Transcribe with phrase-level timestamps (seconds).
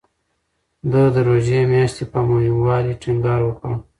[0.91, 3.71] ده د روژې میاشتې په مهموالي ټینګار وکړ.